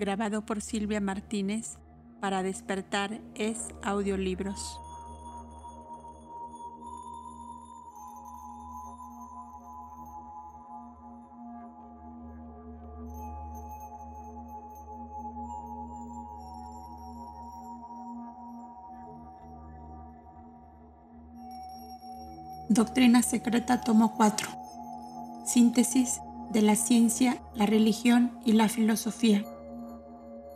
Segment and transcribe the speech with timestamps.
[0.00, 1.78] grabado por Silvia Martínez
[2.20, 4.80] para despertar es audiolibros.
[22.70, 24.48] Doctrina Secreta Tomo 4.
[25.44, 29.44] Síntesis de la ciencia, la religión y la filosofía.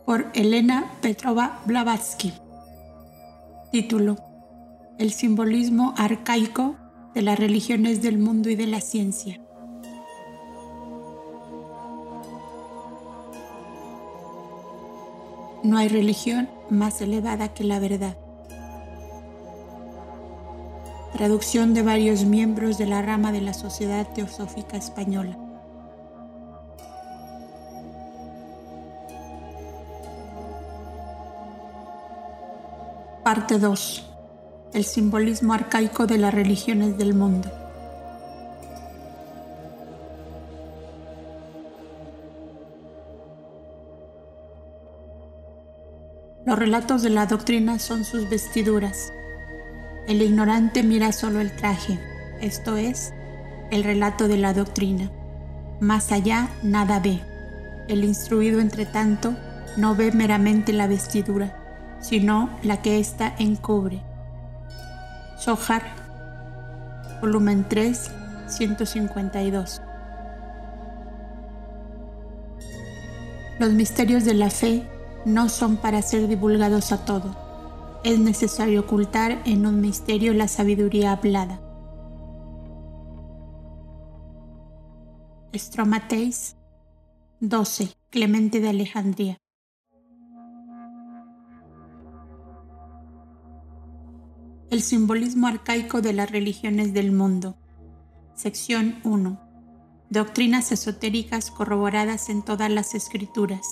[0.05, 2.31] Por Elena Petrova Blavatsky.
[3.71, 4.17] Título.
[4.99, 6.75] El simbolismo arcaico
[7.15, 9.41] de las religiones del mundo y de la ciencia.
[15.63, 18.15] No hay religión más elevada que la verdad.
[21.13, 25.39] Traducción de varios miembros de la rama de la Sociedad Teosófica Española.
[33.35, 34.03] Parte 2.
[34.73, 37.51] El simbolismo arcaico de las religiones del mundo.
[46.45, 49.11] Los relatos de la doctrina son sus vestiduras,
[50.07, 51.99] el ignorante mira solo el traje,
[52.39, 53.13] esto es,
[53.69, 55.11] el relato de la doctrina.
[55.81, 57.19] Más allá nada ve.
[57.89, 59.35] El instruido, entre tanto,
[59.75, 61.64] no ve meramente la vestidura,
[62.07, 64.01] sino la que ésta encubre.
[65.37, 65.83] Sohar,
[67.21, 68.11] volumen 3,
[68.47, 69.81] 152.
[73.59, 74.87] Los misterios de la fe
[75.25, 77.35] no son para ser divulgados a todos
[78.05, 81.59] es necesario ocultar en un misterio la sabiduría hablada.
[85.55, 86.55] Stromateis
[87.39, 87.89] 12.
[88.11, 89.37] Clemente de Alejandría.
[94.75, 97.55] El simbolismo arcaico de las religiones del mundo.
[98.35, 99.39] Sección 1.
[100.09, 103.65] Doctrinas esotéricas corroboradas en todas las escrituras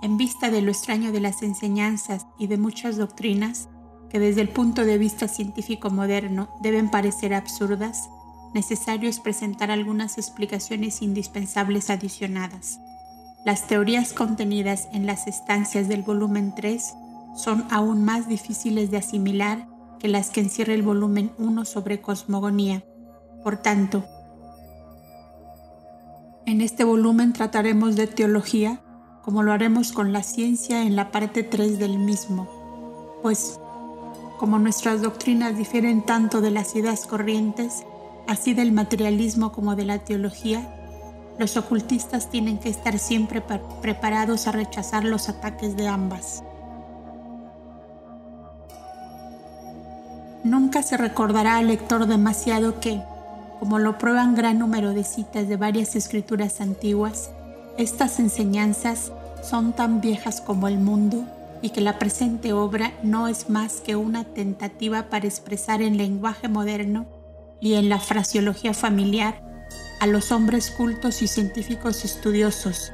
[0.00, 3.68] en vista de lo extraño de las enseñanzas y de muchas doctrinas
[4.10, 8.08] que desde el punto de vista científico moderno deben parecer absurdas,
[8.54, 12.78] necesario es presentar algunas explicaciones indispensables adicionadas.
[13.44, 16.94] Las teorías contenidas en las estancias del volumen 3
[17.40, 19.66] son aún más difíciles de asimilar
[19.98, 22.84] que las que encierra el volumen 1 sobre cosmogonía.
[23.42, 24.04] Por tanto,
[26.46, 28.82] en este volumen trataremos de teología,
[29.22, 32.48] como lo haremos con la ciencia en la parte 3 del mismo,
[33.22, 33.60] pues
[34.38, 37.84] como nuestras doctrinas difieren tanto de las ideas corrientes,
[38.26, 40.74] así del materialismo como de la teología,
[41.38, 43.42] los ocultistas tienen que estar siempre
[43.82, 46.42] preparados a rechazar los ataques de ambas.
[50.50, 53.00] Nunca se recordará al lector demasiado que,
[53.60, 57.30] como lo prueban gran número de citas de varias escrituras antiguas,
[57.78, 59.12] estas enseñanzas
[59.48, 61.24] son tan viejas como el mundo
[61.62, 66.48] y que la presente obra no es más que una tentativa para expresar en lenguaje
[66.48, 67.06] moderno
[67.60, 69.40] y en la fraseología familiar
[70.00, 72.90] a los hombres cultos y científicos estudiosos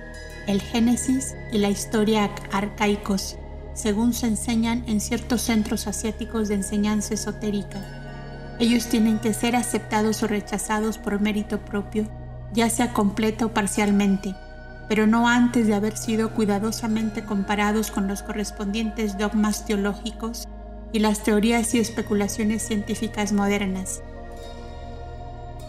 [0.47, 3.38] el Génesis y la historia arcaicos,
[3.76, 8.56] según se enseñan en ciertos centros asiáticos de enseñanza esotérica.
[8.58, 12.08] Ellos tienen que ser aceptados o rechazados por mérito propio,
[12.52, 14.34] ya sea completa o parcialmente
[14.88, 20.46] pero no antes de haber sido cuidadosamente comparados con los correspondientes dogmas teológicos
[20.93, 24.02] y las teorías y especulaciones científicas modernas.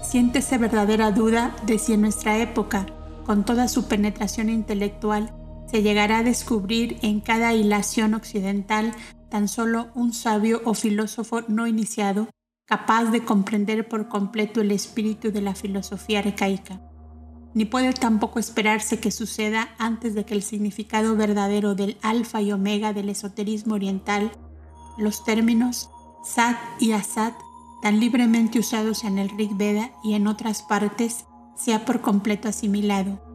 [0.04, 2.86] Siéntese verdadera duda de si en nuestra época,
[3.26, 5.32] con toda su penetración intelectual,
[5.70, 8.94] se llegará a descubrir en cada hilación occidental
[9.30, 12.30] tan solo un sabio o filósofo no iniciado
[12.66, 16.82] capaz de comprender por completo el espíritu de la filosofía arcaica
[17.58, 22.52] ni puede tampoco esperarse que suceda antes de que el significado verdadero del alfa y
[22.52, 24.32] omega del esoterismo oriental,
[25.00, 25.90] los términos
[26.24, 27.34] Sat y Asat,
[27.82, 31.26] tan libremente usados en el Rig Veda y en otras partes,
[31.56, 33.27] sea por completo asimilado.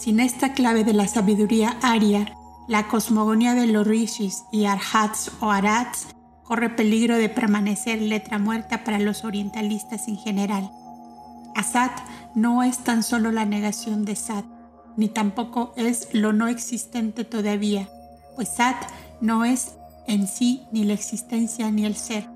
[0.00, 2.32] Sin esta clave de la sabiduría aria,
[2.68, 6.06] la cosmogonía de los rishis y arhats o arats
[6.44, 10.70] corre peligro de permanecer letra muerta para los orientalistas en general.
[11.56, 11.90] Asat
[12.36, 14.44] no es tan solo la negación de Sat,
[14.96, 17.88] ni tampoco es lo no existente todavía,
[18.36, 18.76] pues Sat
[19.20, 19.74] no es
[20.06, 22.28] en sí ni la existencia ni el ser.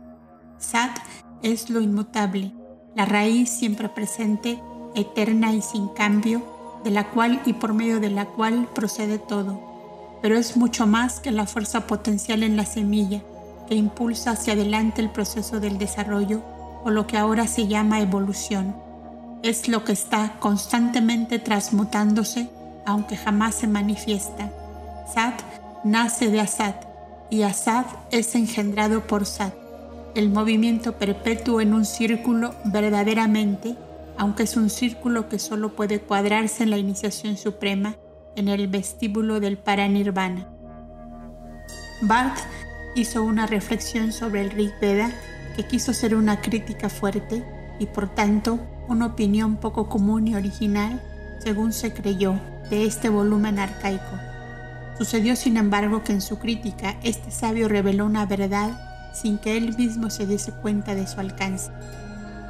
[0.58, 0.98] Sat
[1.42, 2.52] es lo inmutable,
[2.96, 4.60] la raíz siempre presente,
[4.96, 6.51] eterna y sin cambio,
[6.84, 9.60] de la cual y por medio de la cual procede todo,
[10.20, 13.22] pero es mucho más que la fuerza potencial en la semilla
[13.68, 16.42] que impulsa hacia adelante el proceso del desarrollo
[16.84, 18.74] o lo que ahora se llama evolución.
[19.42, 22.48] Es lo que está constantemente transmutándose
[22.84, 24.50] aunque jamás se manifiesta.
[25.12, 25.40] Sat
[25.84, 26.74] nace de Asad
[27.30, 29.54] y Asad es engendrado por Sat.
[30.14, 33.76] El movimiento perpetuo en un círculo verdaderamente,
[34.18, 37.96] aunque es un círculo que solo puede cuadrarse en la iniciación suprema,
[38.36, 40.48] en el vestíbulo del Paranirvana.
[42.02, 42.38] Barth
[42.94, 45.12] hizo una reflexión sobre el Rig Veda
[45.56, 47.44] que quiso ser una crítica fuerte
[47.78, 51.00] y por tanto una opinión poco común y original,
[51.38, 52.40] según se creyó,
[52.70, 54.18] de este volumen arcaico.
[54.98, 58.70] Sucedió sin embargo que en su crítica este sabio reveló una verdad
[59.14, 61.70] sin que él mismo se diese cuenta de su alcance.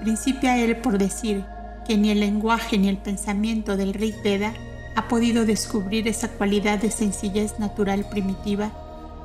[0.02, 1.44] Principia él por decir
[1.86, 4.52] que ni el lenguaje ni el pensamiento del Rig Veda
[4.96, 8.72] ha podido descubrir esa cualidad de sencillez natural primitiva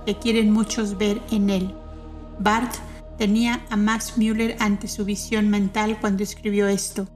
[0.05, 1.73] que quieren muchos ver en él.
[2.37, 2.75] Barth
[3.17, 7.07] tenía a Max Müller ante su visión mental cuando escribió esto,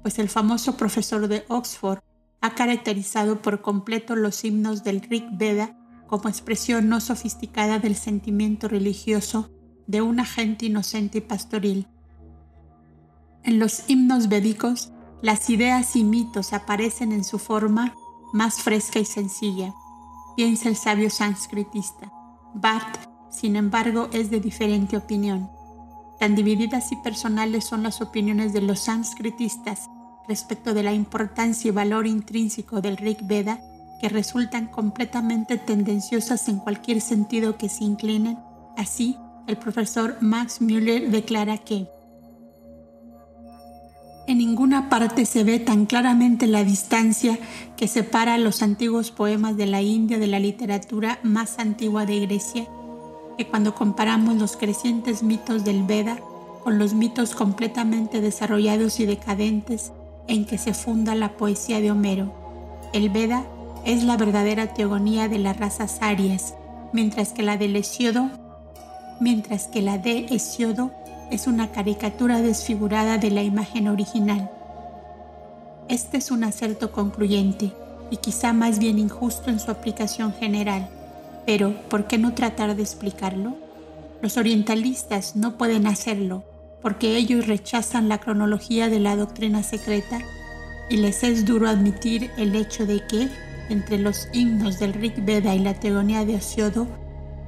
[0.00, 1.98] pues el famoso profesor de Oxford
[2.40, 8.66] ha caracterizado por completo los himnos del Rig Veda como expresión no sofisticada del sentimiento
[8.66, 9.50] religioso
[9.86, 11.86] de una gente inocente y pastoril.
[13.44, 17.94] En los himnos védicos, las ideas y mitos aparecen en su forma
[18.32, 19.74] más fresca y sencilla,
[20.34, 22.10] piensa el sabio sanskritista.
[22.54, 22.96] Bart,
[23.30, 25.50] sin embargo, es de diferente opinión.
[26.18, 29.90] Tan divididas y personales son las opiniones de los sanskritistas
[30.26, 33.60] respecto de la importancia y valor intrínseco del Rig Veda
[34.00, 38.38] que resultan completamente tendenciosas en cualquier sentido que se inclinen.
[38.78, 41.88] Así, el profesor Max Müller declara que
[44.26, 47.38] en ninguna parte se ve tan claramente la distancia
[47.76, 52.66] que separa los antiguos poemas de la India de la literatura más antigua de Grecia,
[53.36, 56.18] que cuando comparamos los crecientes mitos del Veda
[56.62, 59.92] con los mitos completamente desarrollados y decadentes
[60.26, 62.32] en que se funda la poesía de Homero.
[62.94, 63.44] El Veda
[63.84, 66.54] es la verdadera teogonía de las razas arias,
[66.94, 68.30] mientras que la de Hesiodo,
[69.20, 70.92] mientras que la de Hesiodo
[71.30, 74.50] es una caricatura desfigurada de la imagen original.
[75.88, 77.72] Este es un acerto concluyente
[78.10, 80.88] y quizá más bien injusto en su aplicación general,
[81.46, 83.56] pero ¿por qué no tratar de explicarlo?
[84.22, 86.44] Los orientalistas no pueden hacerlo
[86.80, 90.20] porque ellos rechazan la cronología de la doctrina secreta
[90.90, 93.28] y les es duro admitir el hecho de que
[93.70, 96.86] entre los himnos del Rig Veda y la teogonía de Osiodo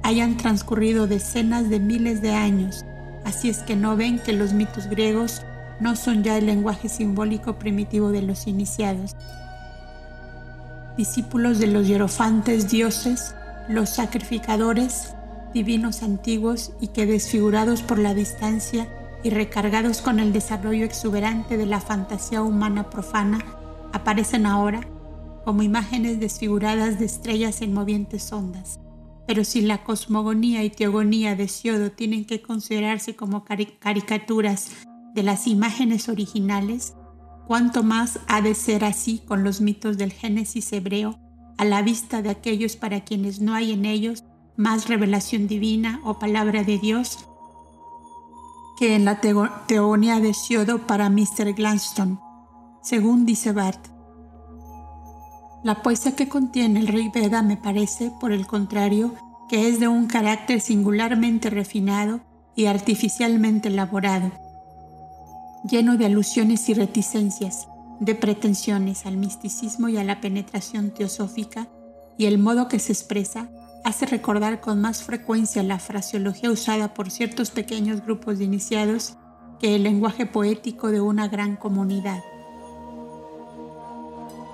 [0.03, 2.83] hayan transcurrido decenas de miles de años
[3.27, 5.41] Así es que no ven que los mitos griegos
[5.81, 9.17] no son ya el lenguaje simbólico primitivo de los iniciados.
[10.95, 13.35] Discípulos de los hierofantes dioses,
[13.67, 15.13] los sacrificadores,
[15.53, 18.87] divinos antiguos y que desfigurados por la distancia
[19.23, 23.39] y recargados con el desarrollo exuberante de la fantasía humana profana,
[23.91, 24.87] aparecen ahora
[25.43, 28.79] como imágenes desfiguradas de estrellas en movientes ondas.
[29.27, 34.71] Pero si la cosmogonía y teogonía de Siodo tienen que considerarse como caricaturas
[35.13, 36.95] de las imágenes originales,
[37.45, 41.19] cuánto más ha de ser así con los mitos del Génesis hebreo
[41.57, 44.23] a la vista de aquellos para quienes no hay en ellos
[44.55, 47.27] más revelación divina o palabra de Dios
[48.77, 51.53] que en la teogonía de Siodo para Mr.
[51.55, 52.19] Gladstone,
[52.83, 53.96] según dice Bart.
[55.67, 59.13] La poesía que contiene el Rig Veda me parece, por el contrario,
[59.49, 62.21] que es de un carácter singularmente refinado
[62.55, 64.31] y artificialmente elaborado,
[65.69, 67.67] lleno de alusiones y reticencias,
[67.99, 71.67] de pretensiones al misticismo y a la penetración teosófica,
[72.17, 73.49] y el modo que se expresa
[73.83, 79.17] hace recordar con más frecuencia la fraseología usada por ciertos pequeños grupos de iniciados
[79.59, 82.21] que el lenguaje poético de una gran comunidad.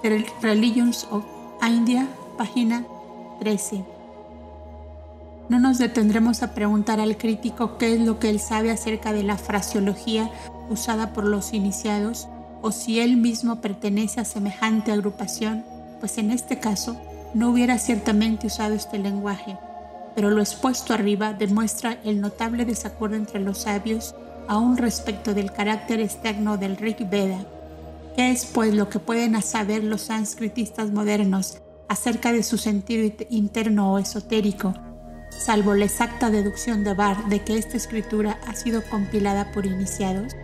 [0.03, 1.23] Religions of
[1.65, 2.85] India, página
[3.39, 3.85] 13.
[5.47, 9.23] No nos detendremos a preguntar al crítico qué es lo que él sabe acerca de
[9.23, 10.29] la fraseología
[10.69, 12.27] usada por los iniciados
[12.61, 15.63] o si él mismo pertenece a semejante agrupación,
[16.01, 16.97] pues en este caso
[17.33, 19.57] no hubiera ciertamente usado este lenguaje,
[20.15, 24.15] pero lo expuesto arriba demuestra el notable desacuerdo entre los sabios
[24.49, 27.45] aún respecto del carácter externo del Rig Veda
[28.15, 31.57] ¿Qué es pues lo que pueden saber los sánscritistas modernos
[31.89, 34.73] acerca de su sentido interno o esotérico,
[35.29, 40.35] salvo la exacta deducción de Barr de que esta escritura ha sido compilada por iniciados?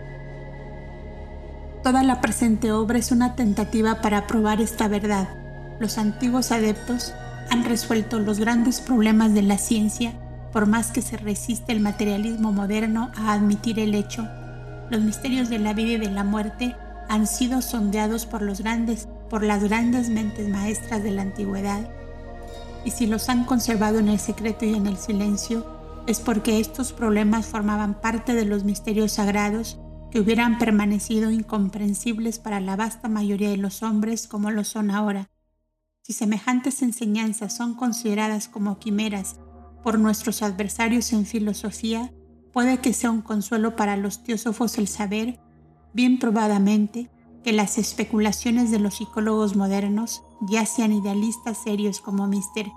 [1.84, 5.30] Toda la presente obra es una tentativa para probar esta verdad.
[5.80, 7.14] Los antiguos adeptos
[7.52, 10.14] han resuelto los grandes problemas de la ciencia
[10.52, 14.28] por más que se resiste el materialismo moderno a admitir el hecho.
[14.90, 16.76] Los misterios de la vida y de la muerte
[17.10, 21.90] han sido sondeados por los grandes, por las grandes mentes maestras de la antigüedad.
[22.86, 25.66] Y si los han conservado en el secreto y en el silencio,
[26.08, 29.80] es porque estos problemas formaban parte de los misterios sagrados
[30.12, 35.30] que hubieran permanecido incomprensibles para la vasta mayoría de los hombres como lo son ahora.
[36.02, 39.36] Si semejantes enseñanzas son consideradas como quimeras
[39.84, 42.12] por nuestros adversarios en filosofía,
[42.54, 45.40] puede que sea un consuelo para los teósofos el saber,
[45.94, 47.10] bien probadamente,
[47.44, 52.72] que las especulaciones de los psicólogos modernos, ya sean idealistas serios como Mr.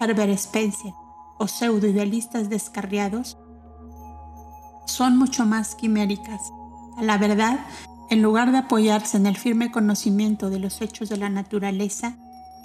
[0.00, 0.92] Herbert Spencer
[1.38, 3.38] o pseudo-idealistas descarriados,
[4.86, 6.52] son mucho más quiméricas.
[6.96, 7.60] A la verdad,
[8.10, 12.16] en lugar de apoyarse en el firme conocimiento de los hechos de la naturaleza,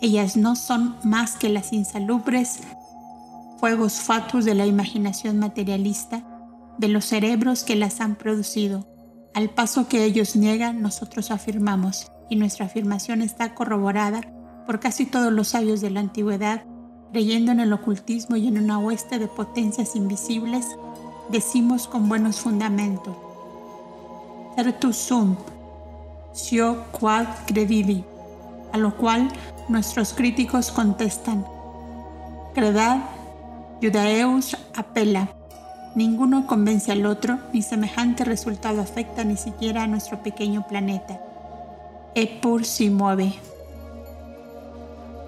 [0.02, 2.60] ellas no son más que las insalubres
[3.60, 6.24] fuegos fatus de la imaginación materialista,
[6.78, 8.86] de los cerebros que las han producido.
[9.38, 14.22] Al paso que ellos niegan, nosotros afirmamos, y nuestra afirmación está corroborada
[14.66, 16.64] por casi todos los sabios de la antigüedad,
[17.12, 20.66] creyendo en el ocultismo y en una hueste de potencias invisibles,
[21.30, 23.16] decimos con buenos fundamentos.
[24.56, 25.36] Certus sum,
[26.34, 28.04] sio quad credivi,
[28.74, 29.32] a lo cual
[29.70, 31.46] nuestros críticos contestan,
[32.56, 33.02] credad
[33.84, 35.37] Judaeus apela.
[35.98, 41.20] Ninguno convence al otro, ni semejante resultado afecta ni siquiera a nuestro pequeño planeta.
[42.14, 43.34] Epur si mueve.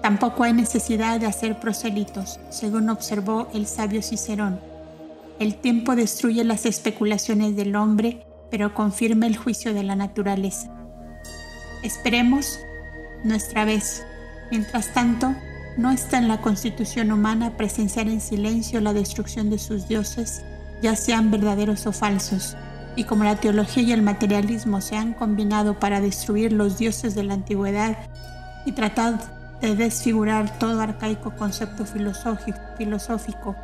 [0.00, 4.60] Tampoco hay necesidad de hacer prosélitos, según observó el sabio Cicerón.
[5.40, 10.70] El tiempo destruye las especulaciones del hombre, pero confirma el juicio de la naturaleza.
[11.82, 12.60] Esperemos
[13.24, 14.06] nuestra vez.
[14.52, 15.34] Mientras tanto,
[15.76, 20.44] no está en la constitución humana presenciar en silencio la destrucción de sus dioses,
[20.82, 22.56] ya sean verdaderos o falsos,
[22.96, 27.24] y como la teología y el materialismo se han combinado para destruir los dioses de
[27.24, 27.98] la antigüedad
[28.66, 29.18] y tratar
[29.60, 33.54] de desfigurar todo arcaico concepto filosófico,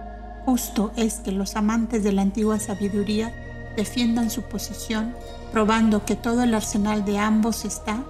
[0.45, 3.33] justo es que los amantes de la antigua sabiduría
[3.77, 5.15] defiendan su posición,
[5.53, 8.05] probando que todo el arsenal de ambos está,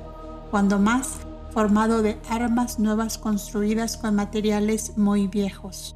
[0.50, 1.08] cuando más
[1.50, 5.95] formado de armas nuevas construidas con materiales muy viejos.